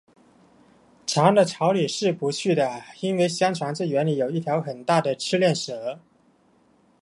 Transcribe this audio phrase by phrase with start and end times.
[1.05, 5.99] 长的草里是不去的，因为相传这园里有一条很大的赤练蛇